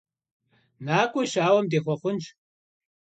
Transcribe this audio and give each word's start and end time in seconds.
Nak'ue 0.85 1.23
şauem 1.31 1.65
dêxhuexhunş! 1.71 2.25